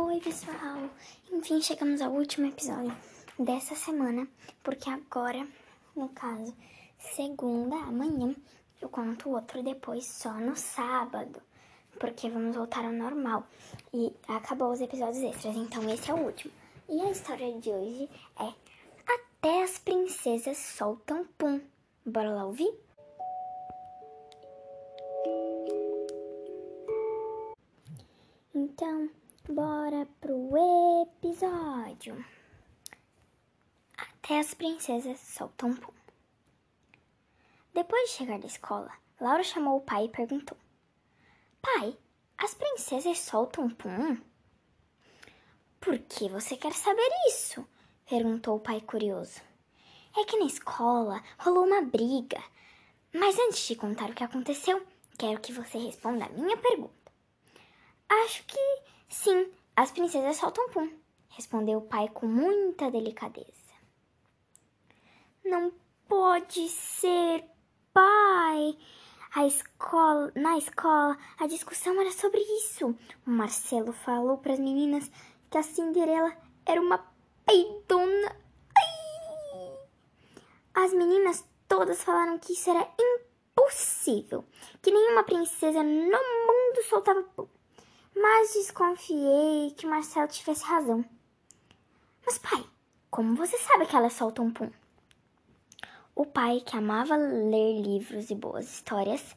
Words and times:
Oi, 0.00 0.20
pessoal! 0.20 0.88
Enfim, 1.32 1.60
chegamos 1.60 2.00
ao 2.00 2.12
último 2.12 2.46
episódio 2.46 2.96
dessa 3.36 3.74
semana, 3.74 4.28
porque 4.62 4.88
agora, 4.88 5.44
no 5.96 6.08
caso, 6.10 6.54
segunda, 7.00 7.74
amanhã, 7.74 8.32
eu 8.80 8.88
conto 8.88 9.30
outro 9.30 9.60
depois 9.60 10.06
só 10.06 10.34
no 10.34 10.54
sábado, 10.56 11.42
porque 11.98 12.30
vamos 12.30 12.54
voltar 12.54 12.84
ao 12.84 12.92
normal. 12.92 13.44
E 13.92 14.14
acabou 14.28 14.70
os 14.70 14.80
episódios 14.80 15.20
extras, 15.24 15.56
então 15.56 15.82
esse 15.92 16.08
é 16.08 16.14
o 16.14 16.24
último. 16.24 16.52
E 16.88 17.00
a 17.00 17.10
história 17.10 17.52
de 17.58 17.68
hoje 17.68 18.08
é 18.38 18.54
Até 19.12 19.64
as 19.64 19.78
princesas 19.78 20.58
soltam 20.58 21.26
pum. 21.36 21.60
Bora 22.06 22.30
lá 22.30 22.44
ouvir? 22.44 22.72
Então, 28.54 29.10
bora 29.48 30.06
pro 30.20 30.50
episódio. 31.02 32.22
Até 33.96 34.38
as 34.38 34.52
princesas 34.52 35.18
soltam 35.20 35.74
pum. 35.74 35.92
Depois 37.72 38.10
de 38.10 38.16
chegar 38.16 38.38
da 38.38 38.46
escola, 38.46 38.92
Laura 39.18 39.42
chamou 39.42 39.78
o 39.78 39.80
pai 39.80 40.04
e 40.04 40.10
perguntou: 40.10 40.56
Pai, 41.62 41.96
as 42.36 42.54
princesas 42.54 43.18
soltam 43.18 43.70
pum? 43.70 44.18
Por 45.80 45.98
que 45.98 46.28
você 46.28 46.56
quer 46.56 46.74
saber 46.74 47.08
isso? 47.28 47.66
perguntou 48.08 48.56
o 48.56 48.60
pai 48.60 48.82
curioso. 48.82 49.40
É 50.16 50.24
que 50.24 50.38
na 50.38 50.46
escola 50.46 51.22
rolou 51.38 51.64
uma 51.64 51.82
briga. 51.82 52.42
Mas 53.14 53.38
antes 53.38 53.66
de 53.66 53.76
contar 53.76 54.10
o 54.10 54.14
que 54.14 54.24
aconteceu, 54.24 54.86
quero 55.18 55.40
que 55.40 55.52
você 55.52 55.78
responda 55.78 56.26
a 56.26 56.30
minha 56.30 56.56
pergunta. 56.56 57.12
Acho 58.08 58.44
que 58.44 58.58
sim, 59.08 59.50
as 59.74 59.90
princesas 59.90 60.36
soltam 60.36 60.68
pum, 60.70 60.90
respondeu 61.30 61.78
o 61.78 61.82
pai 61.82 62.08
com 62.08 62.26
muita 62.26 62.90
delicadeza. 62.90 63.48
Não 65.44 65.72
pode 66.08 66.68
ser, 66.68 67.44
pai. 67.92 68.76
A 69.34 69.46
escola, 69.46 70.32
na 70.34 70.58
escola, 70.58 71.16
a 71.38 71.46
discussão 71.46 72.00
era 72.00 72.10
sobre 72.10 72.40
isso. 72.40 72.88
O 73.26 73.30
Marcelo 73.30 73.92
falou 73.92 74.38
para 74.38 74.54
as 74.54 74.58
meninas 74.58 75.10
que 75.50 75.58
a 75.58 75.62
Cinderela 75.62 76.36
era 76.66 76.80
uma 76.80 77.06
peidona. 77.46 78.36
Ai! 78.76 79.78
As 80.74 80.92
meninas 80.92 81.44
todas 81.68 82.02
falaram 82.02 82.38
que 82.38 82.52
isso 82.52 82.70
era 82.70 82.88
impossível, 82.98 84.44
que 84.82 84.90
nenhuma 84.90 85.22
princesa 85.24 85.82
no 85.82 86.18
mundo 86.46 86.82
soltava 86.88 87.22
pum 87.22 87.48
mas 88.14 88.52
desconfiei 88.52 89.70
que 89.76 89.86
Marcelo 89.86 90.28
tivesse 90.28 90.64
razão. 90.64 91.04
Mas, 92.24 92.38
pai, 92.38 92.64
como 93.10 93.34
você 93.34 93.56
sabe 93.58 93.86
que 93.86 93.96
ela 93.96 94.10
solta 94.10 94.42
um 94.42 94.50
pum? 94.50 94.70
O 96.14 96.26
pai, 96.26 96.60
que 96.60 96.76
amava 96.76 97.16
ler 97.16 97.80
livros 97.80 98.30
e 98.30 98.34
boas 98.34 98.68
histórias, 98.68 99.36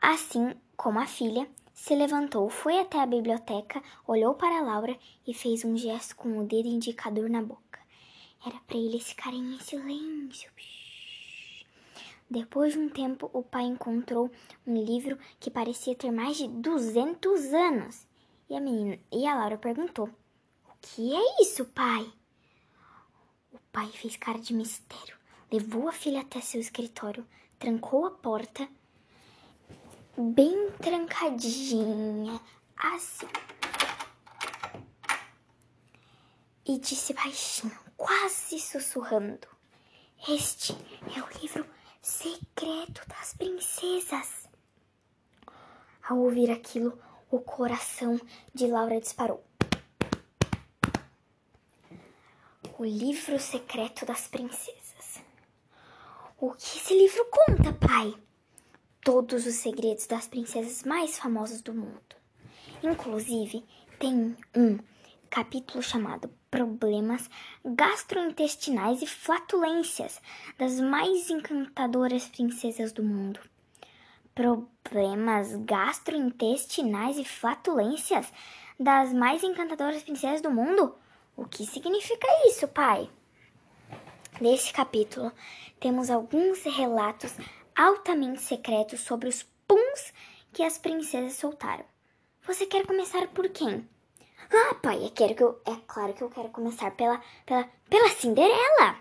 assim 0.00 0.54
como 0.76 0.98
a 0.98 1.06
filha, 1.06 1.48
se 1.72 1.94
levantou, 1.94 2.48
foi 2.50 2.80
até 2.80 2.98
a 3.00 3.06
biblioteca, 3.06 3.82
olhou 4.06 4.34
para 4.34 4.62
Laura 4.62 4.98
e 5.26 5.32
fez 5.32 5.64
um 5.64 5.76
gesto 5.76 6.16
com 6.16 6.38
o 6.38 6.46
dedo 6.46 6.68
indicador 6.68 7.30
na 7.30 7.42
boca. 7.42 7.78
Era 8.44 8.58
para 8.66 8.76
eles 8.76 9.08
ficarem 9.08 9.54
em 9.54 9.60
silêncio. 9.60 10.50
Depois 12.28 12.72
de 12.72 12.78
um 12.80 12.88
tempo, 12.88 13.30
o 13.32 13.42
pai 13.42 13.64
encontrou 13.64 14.30
um 14.66 14.82
livro 14.82 15.16
que 15.38 15.50
parecia 15.50 15.94
ter 15.94 16.10
mais 16.10 16.36
de 16.36 16.48
200 16.48 17.54
anos. 17.54 18.06
E 18.50 18.56
a 18.56 18.60
menina 18.60 18.98
e 19.12 19.26
a 19.26 19.34
Laura 19.34 19.56
perguntou: 19.56 20.06
"O 20.68 20.72
que 20.80 21.14
é 21.14 21.42
isso, 21.42 21.64
pai?" 21.66 22.12
O 23.52 23.58
pai 23.72 23.86
fez 23.88 24.16
cara 24.16 24.40
de 24.40 24.54
mistério, 24.54 25.16
levou 25.52 25.88
a 25.88 25.92
filha 25.92 26.20
até 26.20 26.40
seu 26.40 26.60
escritório, 26.60 27.26
trancou 27.58 28.06
a 28.06 28.10
porta 28.10 28.68
bem 30.16 30.70
trancadinha, 30.82 32.40
assim. 32.76 33.28
E 36.64 36.78
disse 36.78 37.14
baixinho, 37.14 37.78
quase 37.96 38.58
sussurrando: 38.58 39.46
Este 40.28 40.72
é 41.16 41.22
o 41.22 41.40
livro 41.40 41.75
Secreto 42.08 43.02
das 43.08 43.34
Princesas. 43.34 44.48
Ao 46.08 46.16
ouvir 46.16 46.52
aquilo, 46.52 46.96
o 47.28 47.40
coração 47.40 48.20
de 48.54 48.68
Laura 48.68 49.00
disparou. 49.00 49.44
O 52.78 52.84
livro 52.84 53.40
secreto 53.40 54.06
das 54.06 54.28
princesas. 54.28 55.20
O 56.38 56.52
que 56.52 56.78
esse 56.78 56.96
livro 56.96 57.26
conta, 57.28 57.72
pai? 57.72 58.14
Todos 59.00 59.44
os 59.44 59.56
segredos 59.56 60.06
das 60.06 60.28
princesas 60.28 60.84
mais 60.84 61.18
famosas 61.18 61.60
do 61.60 61.74
mundo. 61.74 62.14
Inclusive, 62.84 63.64
tem 63.98 64.36
um 64.54 64.78
capítulo 65.28 65.82
chamado 65.82 66.30
Problemas 66.56 67.28
Gastrointestinais 67.62 69.02
e 69.02 69.06
Flatulências 69.06 70.22
das 70.56 70.80
mais 70.80 71.28
encantadoras 71.28 72.28
princesas 72.28 72.92
do 72.92 73.02
mundo. 73.02 73.38
Problemas 74.34 75.54
gastrointestinais 75.54 77.18
e 77.18 77.26
flatulências 77.26 78.32
das 78.80 79.12
mais 79.12 79.42
encantadoras 79.44 80.02
princesas 80.02 80.40
do 80.40 80.50
mundo? 80.50 80.94
O 81.36 81.44
que 81.44 81.66
significa 81.66 82.26
isso, 82.46 82.66
pai? 82.68 83.06
Neste 84.40 84.72
capítulo, 84.72 85.30
temos 85.78 86.08
alguns 86.08 86.62
relatos 86.62 87.34
altamente 87.76 88.40
secretos 88.40 89.00
sobre 89.00 89.28
os 89.28 89.42
puns 89.68 90.14
que 90.54 90.62
as 90.62 90.78
princesas 90.78 91.34
soltaram. 91.34 91.84
Você 92.46 92.64
quer 92.64 92.86
começar 92.86 93.28
por 93.28 93.46
quem? 93.50 93.86
Ah, 94.52 94.74
pai, 94.74 95.04
é, 95.04 95.10
quero 95.10 95.34
que 95.34 95.42
eu, 95.42 95.60
é 95.64 95.76
claro 95.86 96.12
que 96.14 96.22
eu 96.22 96.30
quero 96.30 96.48
começar 96.50 96.90
pela, 96.92 97.20
pela, 97.44 97.68
pela 97.88 98.08
Cinderela. 98.10 98.96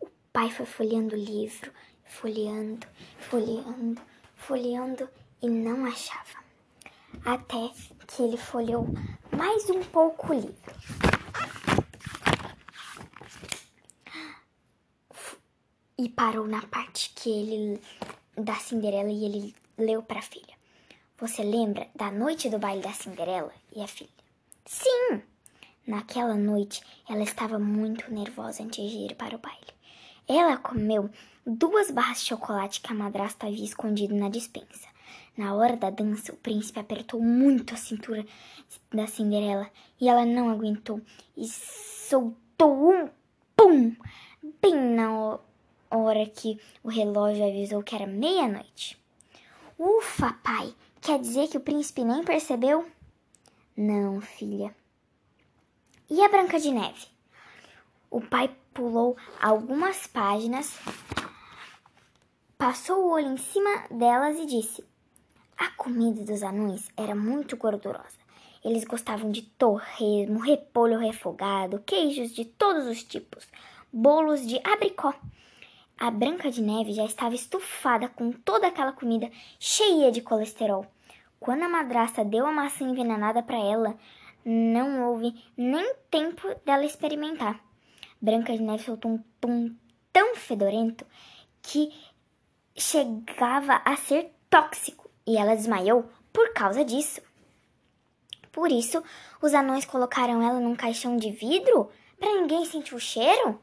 O 0.00 0.08
pai 0.32 0.50
foi 0.50 0.66
folheando 0.66 1.14
o 1.14 1.18
livro, 1.18 1.72
folheando, 2.04 2.86
folheando, 3.18 4.00
folheando 4.36 5.08
e 5.42 5.48
não 5.48 5.84
achava. 5.84 6.40
Até 7.24 7.70
que 8.06 8.22
ele 8.22 8.36
folheou 8.36 8.86
mais 9.36 9.68
um 9.68 9.82
pouco 9.82 10.32
o 10.32 10.34
livro. 10.34 10.74
E 15.98 16.08
parou 16.08 16.46
na 16.46 16.62
parte 16.62 17.12
que 17.14 17.28
ele 17.28 17.80
da 18.34 18.54
Cinderela 18.54 19.10
e 19.10 19.24
ele 19.24 19.54
leu 19.76 20.02
para 20.02 20.20
a 20.20 20.22
filha. 20.22 20.58
Você 21.18 21.42
lembra 21.42 21.88
da 21.94 22.10
noite 22.10 22.48
do 22.48 22.58
baile 22.58 22.80
da 22.80 22.92
Cinderela 22.94 23.52
e 23.76 23.82
a 23.82 23.86
filha? 23.86 24.19
Sim! 24.64 25.22
Naquela 25.86 26.34
noite, 26.34 26.82
ela 27.08 27.22
estava 27.22 27.58
muito 27.58 28.12
nervosa 28.12 28.62
antes 28.62 28.90
de 28.90 28.96
ir 28.96 29.14
para 29.14 29.36
o 29.36 29.38
baile. 29.38 29.58
Ela 30.28 30.56
comeu 30.56 31.10
duas 31.44 31.90
barras 31.90 32.20
de 32.20 32.26
chocolate 32.28 32.80
que 32.80 32.92
a 32.92 32.94
madrasta 32.94 33.46
havia 33.46 33.64
escondido 33.64 34.14
na 34.14 34.28
dispensa. 34.28 34.88
Na 35.36 35.54
hora 35.54 35.76
da 35.76 35.90
dança, 35.90 36.32
o 36.32 36.36
príncipe 36.36 36.78
apertou 36.78 37.20
muito 37.20 37.74
a 37.74 37.76
cintura 37.76 38.24
da 38.92 39.06
Cinderela 39.06 39.68
e 40.00 40.08
ela 40.08 40.24
não 40.24 40.50
aguentou 40.50 41.00
e 41.36 41.48
soltou 41.48 42.92
um 42.92 43.08
pum 43.56 43.96
bem 44.60 44.74
na 44.74 45.38
hora 45.90 46.26
que 46.26 46.60
o 46.82 46.88
relógio 46.88 47.44
avisou 47.44 47.82
que 47.82 47.94
era 47.94 48.06
meia-noite. 48.06 49.00
Ufa, 49.78 50.32
pai! 50.44 50.74
Quer 51.00 51.18
dizer 51.18 51.48
que 51.48 51.56
o 51.56 51.60
príncipe 51.60 52.04
nem 52.04 52.22
percebeu? 52.22 52.86
Não, 53.82 54.20
filha. 54.20 54.76
E 56.10 56.22
a 56.22 56.28
Branca 56.28 56.60
de 56.60 56.70
Neve? 56.70 57.06
O 58.10 58.20
pai 58.20 58.54
pulou 58.74 59.16
algumas 59.40 60.06
páginas, 60.06 60.78
passou 62.58 63.06
o 63.06 63.10
olho 63.10 63.28
em 63.28 63.38
cima 63.38 63.86
delas 63.90 64.38
e 64.38 64.44
disse: 64.44 64.84
A 65.56 65.70
comida 65.70 66.22
dos 66.26 66.42
anões 66.42 66.90
era 66.94 67.14
muito 67.14 67.56
gordurosa. 67.56 68.18
Eles 68.62 68.84
gostavam 68.84 69.30
de 69.30 69.40
torresmo, 69.40 70.40
repolho 70.40 70.98
refogado, 70.98 71.82
queijos 71.86 72.34
de 72.34 72.44
todos 72.44 72.86
os 72.86 73.02
tipos, 73.02 73.48
bolos 73.90 74.46
de 74.46 74.60
abricó. 74.62 75.14
A 75.98 76.10
Branca 76.10 76.50
de 76.50 76.60
Neve 76.60 76.92
já 76.92 77.06
estava 77.06 77.34
estufada 77.34 78.10
com 78.10 78.30
toda 78.30 78.66
aquela 78.66 78.92
comida 78.92 79.30
cheia 79.58 80.12
de 80.12 80.20
colesterol. 80.20 80.84
Quando 81.40 81.62
a 81.62 81.68
madrasta 81.70 82.22
deu 82.22 82.46
a 82.46 82.52
maçã 82.52 82.84
envenenada 82.84 83.42
para 83.42 83.56
ela, 83.56 83.96
não 84.44 85.08
houve 85.08 85.32
nem 85.56 85.94
tempo 86.10 86.54
dela 86.66 86.84
experimentar. 86.84 87.58
Branca 88.20 88.52
de 88.52 88.62
Neve 88.62 88.84
soltou 88.84 89.12
um 89.12 89.24
pum 89.40 89.74
tão 90.12 90.36
fedorento 90.36 91.06
que 91.62 91.90
chegava 92.76 93.80
a 93.86 93.96
ser 93.96 94.30
tóxico 94.50 95.10
e 95.26 95.38
ela 95.38 95.56
desmaiou 95.56 96.10
por 96.30 96.52
causa 96.52 96.84
disso. 96.84 97.22
Por 98.52 98.70
isso, 98.70 99.02
os 99.40 99.54
anões 99.54 99.86
colocaram 99.86 100.42
ela 100.42 100.60
num 100.60 100.76
caixão 100.76 101.16
de 101.16 101.30
vidro 101.30 101.90
para 102.18 102.34
ninguém 102.34 102.66
sentir 102.66 102.94
o 102.94 103.00
cheiro? 103.00 103.58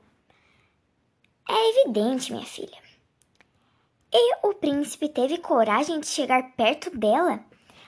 É 1.47 1.69
evidente, 1.69 2.33
minha 2.33 2.45
filha. 2.45 2.81
E 4.12 4.47
o 4.47 4.56
príncipe 4.56 5.09
teve 5.09 5.38
coragem 5.38 6.00
de 6.00 6.07
chegar 6.07 6.56
perto 6.56 6.89
dela? 6.97 7.45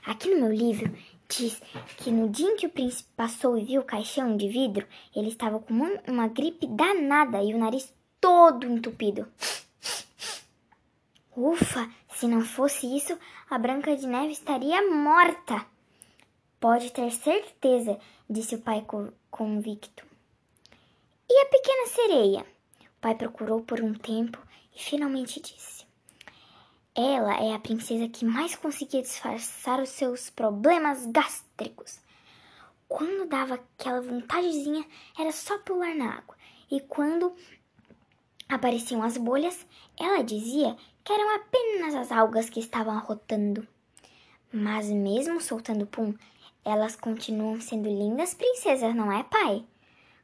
Aqui 0.10 0.28
no 0.28 0.42
meu 0.42 0.52
livro 0.52 0.92
diz 1.28 1.62
que 1.98 2.10
no 2.10 2.30
dia 2.30 2.48
em 2.48 2.56
que 2.56 2.66
o 2.66 2.72
príncipe 2.72 3.12
passou 3.16 3.56
e 3.56 3.64
viu 3.64 3.82
o 3.82 3.86
caixão 3.86 4.36
de 4.36 4.50
vidro, 4.50 4.88
ele 5.16 5.28
estava 5.28 5.60
com 5.60 5.72
uma 6.08 6.28
gripe 6.28 6.66
danada 6.66 7.44
e 7.44 7.54
o 7.54 7.60
nariz 7.60 7.94
todo 8.20 8.66
entupido. 8.66 9.32
Ufa, 11.38 11.88
se 12.16 12.26
não 12.26 12.42
fosse 12.42 12.88
isso, 12.98 13.16
a 13.52 13.60
Branca 13.60 13.96
de 13.96 14.08
Neve 14.08 14.32
estaria 14.32 14.82
morta. 14.90 15.64
Pode 16.60 16.92
ter 16.92 17.12
certeza, 17.12 18.00
disse 18.28 18.56
o 18.56 18.62
pai 18.62 18.84
convicto. 19.30 20.04
E 21.30 21.40
a 21.40 21.46
pequena 21.46 21.86
sereia? 21.86 22.42
O 22.82 23.00
pai 23.00 23.14
procurou 23.14 23.62
por 23.62 23.80
um 23.80 23.94
tempo 23.94 24.40
e 24.76 24.82
finalmente 24.82 25.40
disse: 25.40 25.79
Ela 27.02 27.42
é 27.42 27.54
a 27.56 27.60
princesa 27.60 28.10
que 28.10 28.26
mais 28.26 28.58
conseguia 28.58 29.02
disfarçar 29.02 29.82
os 29.82 29.88
seus 29.88 30.30
problemas 30.30 31.06
gástricos. 31.06 32.02
Quando 32.90 33.26
dava 33.26 33.54
aquela 33.54 34.02
vontadezinha, 34.02 34.86
era 35.18 35.32
só 35.32 35.58
pular 35.60 35.96
na 35.96 36.18
água. 36.18 36.36
E 36.70 36.82
quando 36.82 37.34
apareciam 38.50 39.02
as 39.02 39.16
bolhas, 39.16 39.66
ela 39.98 40.22
dizia 40.22 40.76
que 41.02 41.14
eram 41.14 41.38
apenas 41.38 41.96
as 41.96 42.12
algas 42.12 42.50
que 42.50 42.60
estavam 42.60 42.94
arrotando. 42.94 43.66
Mas 44.52 44.90
mesmo 44.90 45.40
soltando 45.40 45.88
pum, 45.88 46.14
elas 46.66 46.98
continuam 46.98 47.62
sendo 47.62 47.88
lindas 47.88 48.34
princesas, 48.34 48.94
não 48.94 49.10
é, 49.10 49.24
pai? 49.24 49.64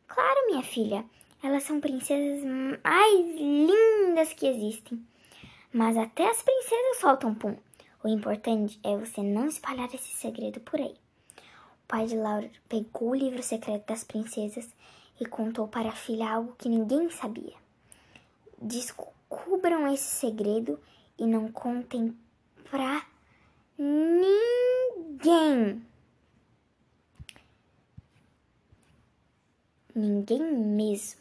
Claro, 0.09 0.47
minha 0.47 0.61
filha, 0.61 1.05
elas 1.41 1.63
são 1.63 1.79
princesas 1.79 2.43
mais 2.83 3.35
lindas 3.37 4.33
que 4.33 4.45
existem. 4.45 5.01
Mas 5.75 5.97
até 5.97 6.29
as 6.29 6.41
princesas 6.41 7.01
soltam 7.01 7.35
pum. 7.35 7.53
O 8.01 8.07
importante 8.07 8.79
é 8.81 8.95
você 8.95 9.21
não 9.21 9.45
espalhar 9.45 9.93
esse 9.93 10.07
segredo 10.15 10.61
por 10.61 10.79
aí. 10.79 10.93
O 10.93 11.85
pai 11.85 12.05
de 12.05 12.15
Laura 12.15 12.49
pegou 12.69 13.09
o 13.09 13.15
livro 13.15 13.43
secreto 13.43 13.85
das 13.85 14.01
princesas 14.01 14.73
e 15.19 15.25
contou 15.25 15.67
para 15.67 15.89
a 15.89 15.95
filha 15.95 16.31
algo 16.31 16.55
que 16.57 16.69
ninguém 16.69 17.09
sabia. 17.09 17.51
Descubram 18.57 19.93
esse 19.93 20.05
segredo 20.05 20.79
e 21.19 21.25
não 21.25 21.51
contem 21.51 22.17
pra 22.71 23.05
ninguém. 23.77 24.25
Ninguém 29.93 30.39
mesmo. 30.41 31.19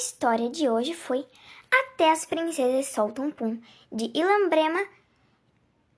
História 0.00 0.48
de 0.48 0.66
hoje 0.66 0.94
foi 0.94 1.26
Até 1.70 2.10
as 2.10 2.24
Princesas 2.24 2.86
Soltam 2.86 3.30
Pum, 3.30 3.60
de 3.92 4.10
Ilan 4.14 4.48
Brema 4.48 4.82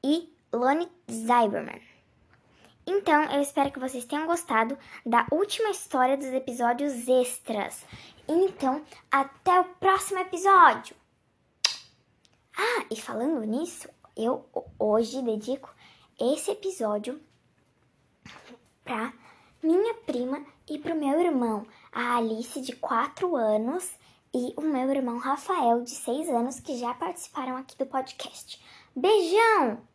e 0.03 0.29
Lonnie 0.53 0.91
Zyberman. 1.09 1.81
Então, 2.85 3.23
eu 3.31 3.41
espero 3.41 3.71
que 3.71 3.79
vocês 3.79 4.05
tenham 4.05 4.27
gostado 4.27 4.77
da 5.07 5.25
última 5.31 5.71
história 5.71 6.17
dos 6.17 6.27
episódios 6.27 7.07
extras. 7.07 7.85
Então, 8.27 8.85
até 9.09 9.61
o 9.61 9.65
próximo 9.77 10.19
episódio! 10.19 10.97
Ah, 12.59 12.85
e 12.91 13.01
falando 13.01 13.41
nisso, 13.45 13.89
eu 14.17 14.45
hoje 14.81 15.23
dedico 15.23 15.73
esse 16.19 16.51
episódio 16.51 17.21
para 18.85 19.13
minha 19.63 19.95
prima 19.95 20.45
e 20.69 20.79
pro 20.79 20.95
meu 20.95 21.21
irmão, 21.21 21.65
a 21.93 22.17
Alice 22.17 22.61
de 22.61 22.75
4 22.75 23.37
anos 23.37 23.89
e 24.35 24.53
o 24.57 24.63
meu 24.63 24.91
irmão 24.91 25.19
Rafael 25.19 25.83
de 25.83 25.91
6 25.91 26.29
anos 26.31 26.59
que 26.59 26.77
já 26.77 26.93
participaram 26.95 27.57
aqui 27.57 27.77
do 27.79 27.87
podcast. 27.87 28.61
Beijão! 28.97 29.92